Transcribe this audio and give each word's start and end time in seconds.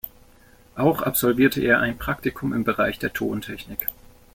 Auch 0.75 1.03
absolvierte 1.03 1.61
er 1.61 1.79
ein 1.79 1.95
Praktikum 1.99 2.53
im 2.53 2.63
Bereich 2.63 2.97
der 2.97 3.13
Tontechnik. 3.13 3.87